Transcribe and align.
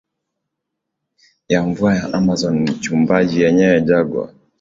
ya 1.49 1.63
mvua 1.63 1.95
ya 1.95 2.03
Amazon 2.13 2.59
mchumbaji 2.69 3.41
yenyewe 3.41 3.81
jaguar 3.81 4.29